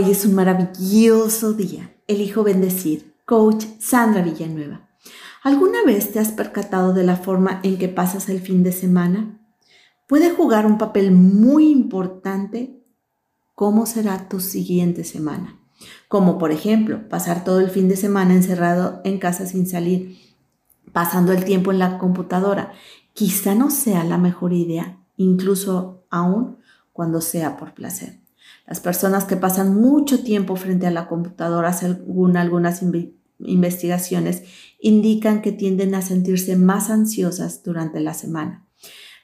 Hoy 0.00 0.12
es 0.12 0.24
un 0.24 0.34
maravilloso 0.34 1.52
día. 1.52 1.94
Elijo 2.06 2.42
bendecir. 2.42 3.16
Coach 3.26 3.66
Sandra 3.80 4.22
Villanueva. 4.22 4.88
¿Alguna 5.42 5.84
vez 5.84 6.10
te 6.10 6.18
has 6.18 6.32
percatado 6.32 6.94
de 6.94 7.04
la 7.04 7.16
forma 7.16 7.60
en 7.62 7.76
que 7.76 7.88
pasas 7.88 8.30
el 8.30 8.40
fin 8.40 8.62
de 8.62 8.72
semana? 8.72 9.42
Puede 10.08 10.30
jugar 10.30 10.64
un 10.64 10.78
papel 10.78 11.12
muy 11.12 11.70
importante 11.70 12.82
cómo 13.54 13.84
será 13.84 14.26
tu 14.26 14.40
siguiente 14.40 15.04
semana. 15.04 15.60
Como 16.08 16.38
por 16.38 16.50
ejemplo, 16.50 17.06
pasar 17.10 17.44
todo 17.44 17.60
el 17.60 17.68
fin 17.68 17.90
de 17.90 17.96
semana 17.96 18.32
encerrado 18.32 19.02
en 19.04 19.18
casa 19.18 19.44
sin 19.44 19.66
salir, 19.66 20.16
pasando 20.94 21.32
el 21.32 21.44
tiempo 21.44 21.72
en 21.72 21.78
la 21.78 21.98
computadora. 21.98 22.72
Quizá 23.12 23.54
no 23.54 23.70
sea 23.70 24.02
la 24.04 24.16
mejor 24.16 24.54
idea, 24.54 24.98
incluso 25.18 26.06
aún 26.08 26.56
cuando 26.94 27.20
sea 27.20 27.58
por 27.58 27.74
placer. 27.74 28.19
Las 28.70 28.78
personas 28.78 29.24
que 29.24 29.34
pasan 29.36 29.74
mucho 29.74 30.22
tiempo 30.22 30.54
frente 30.54 30.86
a 30.86 30.92
la 30.92 31.08
computadora, 31.08 31.72
según 31.72 32.36
algunas 32.36 32.84
investigaciones, 33.40 34.44
indican 34.78 35.42
que 35.42 35.50
tienden 35.50 35.96
a 35.96 36.02
sentirse 36.02 36.54
más 36.54 36.88
ansiosas 36.88 37.64
durante 37.64 37.98
la 37.98 38.14
semana. 38.14 38.68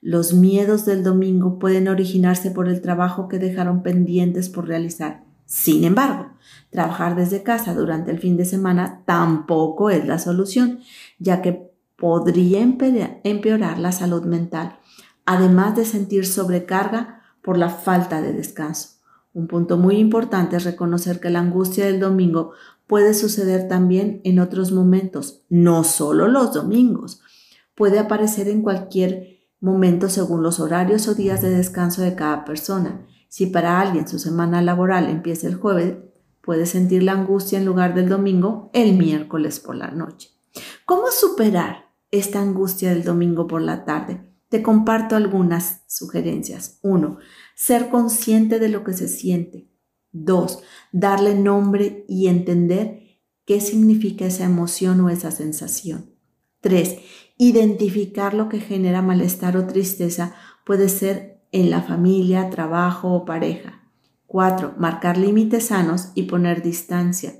Los 0.00 0.32
miedos 0.32 0.84
del 0.84 1.02
domingo 1.02 1.58
pueden 1.58 1.88
originarse 1.88 2.52
por 2.52 2.68
el 2.68 2.80
trabajo 2.80 3.26
que 3.26 3.40
dejaron 3.40 3.82
pendientes 3.82 4.48
por 4.48 4.68
realizar. 4.68 5.24
Sin 5.44 5.82
embargo, 5.82 6.34
trabajar 6.70 7.16
desde 7.16 7.42
casa 7.42 7.74
durante 7.74 8.12
el 8.12 8.20
fin 8.20 8.36
de 8.36 8.44
semana 8.44 9.02
tampoco 9.06 9.90
es 9.90 10.06
la 10.06 10.20
solución, 10.20 10.78
ya 11.18 11.42
que 11.42 11.68
podría 11.96 12.60
empeorar 12.60 13.80
la 13.80 13.90
salud 13.90 14.22
mental, 14.24 14.78
además 15.26 15.74
de 15.74 15.84
sentir 15.84 16.26
sobrecarga 16.26 17.22
por 17.42 17.58
la 17.58 17.70
falta 17.70 18.22
de 18.22 18.32
descanso. 18.34 19.01
Un 19.34 19.46
punto 19.46 19.78
muy 19.78 19.96
importante 19.96 20.56
es 20.56 20.64
reconocer 20.64 21.18
que 21.18 21.30
la 21.30 21.40
angustia 21.40 21.86
del 21.86 22.00
domingo 22.00 22.52
puede 22.86 23.14
suceder 23.14 23.68
también 23.68 24.20
en 24.24 24.38
otros 24.38 24.72
momentos, 24.72 25.42
no 25.48 25.84
solo 25.84 26.28
los 26.28 26.52
domingos. 26.52 27.22
Puede 27.74 27.98
aparecer 27.98 28.48
en 28.48 28.60
cualquier 28.60 29.40
momento 29.60 30.10
según 30.10 30.42
los 30.42 30.60
horarios 30.60 31.08
o 31.08 31.14
días 31.14 31.40
de 31.40 31.50
descanso 31.50 32.02
de 32.02 32.14
cada 32.14 32.44
persona. 32.44 33.06
Si 33.28 33.46
para 33.46 33.80
alguien 33.80 34.06
su 34.06 34.18
semana 34.18 34.60
laboral 34.60 35.08
empieza 35.08 35.46
el 35.46 35.54
jueves, 35.54 35.96
puede 36.42 36.66
sentir 36.66 37.02
la 37.02 37.12
angustia 37.12 37.58
en 37.58 37.64
lugar 37.64 37.94
del 37.94 38.10
domingo 38.10 38.70
el 38.74 38.98
miércoles 38.98 39.60
por 39.60 39.76
la 39.76 39.90
noche. 39.90 40.28
¿Cómo 40.84 41.04
superar 41.10 41.86
esta 42.10 42.42
angustia 42.42 42.90
del 42.90 43.04
domingo 43.04 43.46
por 43.46 43.62
la 43.62 43.86
tarde? 43.86 44.31
Te 44.52 44.62
comparto 44.62 45.16
algunas 45.16 45.80
sugerencias. 45.86 46.78
Uno, 46.82 47.16
ser 47.54 47.88
consciente 47.88 48.58
de 48.58 48.68
lo 48.68 48.84
que 48.84 48.92
se 48.92 49.08
siente. 49.08 49.70
Dos, 50.10 50.62
darle 50.92 51.34
nombre 51.34 52.04
y 52.06 52.26
entender 52.26 53.18
qué 53.46 53.62
significa 53.62 54.26
esa 54.26 54.44
emoción 54.44 55.00
o 55.00 55.08
esa 55.08 55.30
sensación. 55.30 56.10
Tres, 56.60 56.98
identificar 57.38 58.34
lo 58.34 58.50
que 58.50 58.60
genera 58.60 59.00
malestar 59.00 59.56
o 59.56 59.66
tristeza 59.66 60.34
puede 60.66 60.90
ser 60.90 61.40
en 61.50 61.70
la 61.70 61.80
familia, 61.80 62.50
trabajo 62.50 63.14
o 63.14 63.24
pareja. 63.24 63.88
Cuatro, 64.26 64.74
marcar 64.76 65.16
límites 65.16 65.68
sanos 65.68 66.10
y 66.14 66.24
poner 66.24 66.60
distancia. 66.60 67.32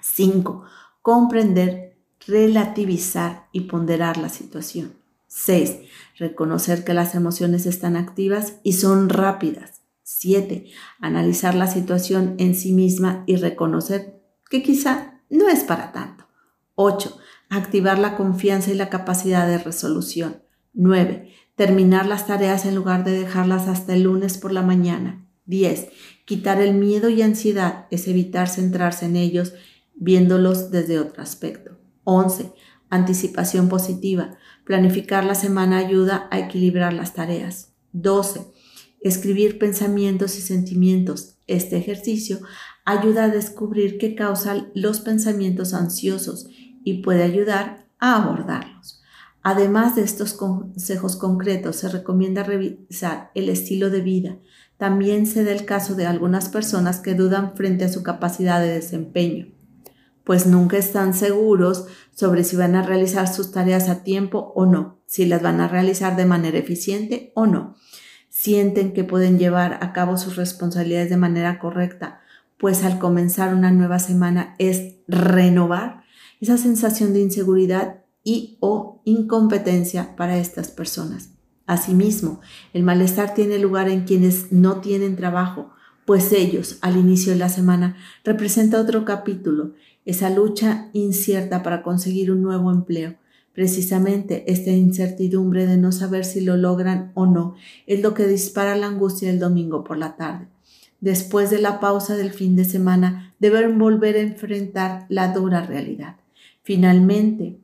Cinco, 0.00 0.62
comprender, 1.02 1.98
relativizar 2.28 3.48
y 3.50 3.62
ponderar 3.62 4.18
la 4.18 4.28
situación. 4.28 4.97
6. 5.44 5.78
Reconocer 6.16 6.84
que 6.84 6.94
las 6.94 7.14
emociones 7.14 7.66
están 7.66 7.96
activas 7.96 8.54
y 8.64 8.72
son 8.72 9.08
rápidas. 9.08 9.82
7. 10.02 10.66
Analizar 11.00 11.54
la 11.54 11.68
situación 11.68 12.34
en 12.38 12.54
sí 12.54 12.72
misma 12.72 13.22
y 13.26 13.36
reconocer 13.36 14.20
que 14.50 14.62
quizá 14.62 15.20
no 15.30 15.48
es 15.48 15.60
para 15.60 15.92
tanto. 15.92 16.26
8. 16.74 17.16
Activar 17.50 17.98
la 17.98 18.16
confianza 18.16 18.72
y 18.72 18.74
la 18.74 18.88
capacidad 18.88 19.46
de 19.46 19.58
resolución. 19.58 20.42
9. 20.74 21.32
Terminar 21.54 22.06
las 22.06 22.26
tareas 22.26 22.64
en 22.64 22.74
lugar 22.74 23.04
de 23.04 23.12
dejarlas 23.12 23.68
hasta 23.68 23.94
el 23.94 24.02
lunes 24.02 24.38
por 24.38 24.52
la 24.52 24.62
mañana. 24.62 25.24
10. 25.46 25.88
Quitar 26.24 26.60
el 26.60 26.74
miedo 26.74 27.08
y 27.08 27.22
ansiedad 27.22 27.86
es 27.90 28.08
evitar 28.08 28.48
centrarse 28.48 29.06
en 29.06 29.16
ellos 29.16 29.54
viéndolos 29.94 30.70
desde 30.70 30.98
otro 30.98 31.22
aspecto. 31.22 31.78
11. 32.04 32.52
Anticipación 32.90 33.68
positiva. 33.68 34.38
Planificar 34.64 35.24
la 35.24 35.34
semana 35.34 35.78
ayuda 35.78 36.26
a 36.30 36.38
equilibrar 36.38 36.92
las 36.92 37.12
tareas. 37.12 37.72
12. 37.92 38.46
Escribir 39.00 39.58
pensamientos 39.58 40.38
y 40.38 40.40
sentimientos. 40.40 41.36
Este 41.46 41.76
ejercicio 41.76 42.40
ayuda 42.84 43.24
a 43.24 43.28
descubrir 43.28 43.98
qué 43.98 44.14
causan 44.14 44.70
los 44.74 45.00
pensamientos 45.00 45.74
ansiosos 45.74 46.48
y 46.82 47.02
puede 47.02 47.24
ayudar 47.24 47.86
a 47.98 48.22
abordarlos. 48.22 49.02
Además 49.42 49.94
de 49.94 50.02
estos 50.02 50.32
consejos 50.32 51.16
concretos, 51.16 51.76
se 51.76 51.88
recomienda 51.88 52.42
revisar 52.42 53.30
el 53.34 53.50
estilo 53.50 53.90
de 53.90 54.00
vida. 54.00 54.38
También 54.78 55.26
se 55.26 55.44
da 55.44 55.52
el 55.52 55.64
caso 55.64 55.94
de 55.94 56.06
algunas 56.06 56.48
personas 56.48 57.00
que 57.00 57.14
dudan 57.14 57.54
frente 57.54 57.84
a 57.84 57.92
su 57.92 58.02
capacidad 58.02 58.60
de 58.60 58.68
desempeño 58.68 59.57
pues 60.28 60.46
nunca 60.46 60.76
están 60.76 61.14
seguros 61.14 61.86
sobre 62.14 62.44
si 62.44 62.54
van 62.54 62.74
a 62.74 62.82
realizar 62.82 63.32
sus 63.32 63.50
tareas 63.50 63.88
a 63.88 64.02
tiempo 64.02 64.52
o 64.54 64.66
no, 64.66 65.00
si 65.06 65.24
las 65.24 65.40
van 65.40 65.58
a 65.62 65.68
realizar 65.68 66.16
de 66.16 66.26
manera 66.26 66.58
eficiente 66.58 67.32
o 67.34 67.46
no. 67.46 67.76
Sienten 68.28 68.92
que 68.92 69.04
pueden 69.04 69.38
llevar 69.38 69.78
a 69.80 69.94
cabo 69.94 70.18
sus 70.18 70.36
responsabilidades 70.36 71.08
de 71.08 71.16
manera 71.16 71.58
correcta, 71.58 72.20
pues 72.58 72.84
al 72.84 72.98
comenzar 72.98 73.54
una 73.54 73.70
nueva 73.70 74.00
semana 74.00 74.54
es 74.58 74.96
renovar 75.08 76.02
esa 76.42 76.58
sensación 76.58 77.14
de 77.14 77.20
inseguridad 77.20 78.04
y 78.22 78.58
o 78.60 79.00
incompetencia 79.06 80.14
para 80.14 80.36
estas 80.36 80.70
personas. 80.70 81.30
Asimismo, 81.64 82.42
el 82.74 82.82
malestar 82.82 83.32
tiene 83.32 83.58
lugar 83.58 83.88
en 83.88 84.04
quienes 84.04 84.52
no 84.52 84.82
tienen 84.82 85.16
trabajo, 85.16 85.70
pues 86.08 86.32
ellos, 86.32 86.78
al 86.80 86.96
inicio 86.96 87.34
de 87.34 87.38
la 87.38 87.50
semana, 87.50 87.94
representa 88.24 88.80
otro 88.80 89.04
capítulo 89.04 89.74
esa 90.06 90.30
lucha 90.30 90.88
incierta 90.94 91.62
para 91.62 91.82
conseguir 91.82 92.32
un 92.32 92.40
nuevo 92.40 92.72
empleo. 92.72 93.16
Precisamente 93.52 94.50
esta 94.50 94.70
incertidumbre 94.70 95.66
de 95.66 95.76
no 95.76 95.92
saber 95.92 96.24
si 96.24 96.40
lo 96.40 96.56
logran 96.56 97.12
o 97.12 97.26
no 97.26 97.56
es 97.86 98.00
lo 98.00 98.14
que 98.14 98.26
dispara 98.26 98.74
la 98.74 98.86
angustia 98.86 99.28
del 99.28 99.38
domingo 99.38 99.84
por 99.84 99.98
la 99.98 100.16
tarde. 100.16 100.46
Después 101.02 101.50
de 101.50 101.60
la 101.60 101.78
pausa 101.78 102.16
del 102.16 102.30
fin 102.30 102.56
de 102.56 102.64
semana, 102.64 103.34
deben 103.38 103.78
volver 103.78 104.16
a 104.16 104.20
enfrentar 104.20 105.04
la 105.10 105.34
dura 105.34 105.60
realidad. 105.60 106.16
Finalmente, 106.62 107.58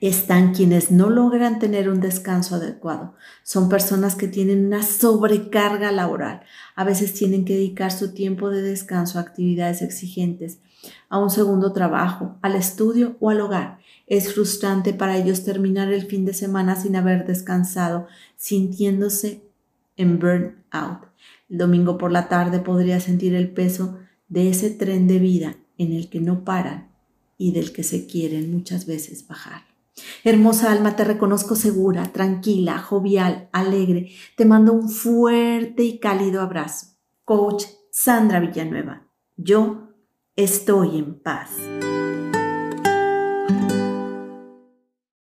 están 0.00 0.54
quienes 0.54 0.90
no 0.90 1.10
logran 1.10 1.58
tener 1.58 1.90
un 1.90 2.00
descanso 2.00 2.54
adecuado. 2.54 3.14
Son 3.42 3.68
personas 3.68 4.14
que 4.14 4.28
tienen 4.28 4.66
una 4.66 4.82
sobrecarga 4.82 5.92
laboral. 5.92 6.42
A 6.74 6.84
veces 6.84 7.12
tienen 7.12 7.44
que 7.44 7.54
dedicar 7.54 7.92
su 7.92 8.14
tiempo 8.14 8.50
de 8.50 8.62
descanso 8.62 9.18
a 9.18 9.22
actividades 9.22 9.82
exigentes 9.82 10.60
a 11.08 11.18
un 11.18 11.30
segundo 11.30 11.72
trabajo, 11.72 12.38
al 12.40 12.56
estudio 12.56 13.16
o 13.20 13.30
al 13.30 13.40
hogar. 13.40 13.78
Es 14.06 14.32
frustrante 14.32 14.94
para 14.94 15.18
ellos 15.18 15.44
terminar 15.44 15.92
el 15.92 16.06
fin 16.06 16.24
de 16.24 16.32
semana 16.32 16.76
sin 16.76 16.96
haber 16.96 17.26
descansado, 17.26 18.06
sintiéndose 18.36 19.42
en 19.96 20.18
burnout. 20.18 21.08
El 21.50 21.58
domingo 21.58 21.98
por 21.98 22.10
la 22.10 22.28
tarde 22.28 22.60
podría 22.60 23.00
sentir 23.00 23.34
el 23.34 23.50
peso 23.50 23.98
de 24.28 24.48
ese 24.48 24.70
tren 24.70 25.06
de 25.06 25.18
vida 25.18 25.56
en 25.76 25.92
el 25.92 26.08
que 26.08 26.20
no 26.20 26.44
paran 26.44 26.90
y 27.36 27.52
del 27.52 27.72
que 27.72 27.82
se 27.82 28.06
quieren 28.06 28.52
muchas 28.52 28.86
veces 28.86 29.26
bajar. 29.26 29.69
Hermosa 30.24 30.70
alma, 30.70 30.96
te 30.96 31.04
reconozco 31.04 31.54
segura, 31.54 32.04
tranquila, 32.12 32.78
jovial, 32.78 33.48
alegre. 33.52 34.10
Te 34.36 34.44
mando 34.44 34.72
un 34.72 34.88
fuerte 34.88 35.82
y 35.82 35.98
cálido 35.98 36.42
abrazo. 36.42 36.86
Coach 37.24 37.64
Sandra 37.90 38.40
Villanueva. 38.40 39.08
Yo 39.36 39.88
estoy 40.36 40.98
en 40.98 41.20
paz. 41.20 41.50